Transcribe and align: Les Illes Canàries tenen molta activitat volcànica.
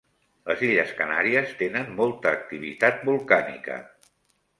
Les 0.51 0.61
Illes 0.67 0.93
Canàries 1.01 1.51
tenen 1.59 1.91
molta 1.99 2.31
activitat 2.39 3.05
volcànica. 3.11 3.77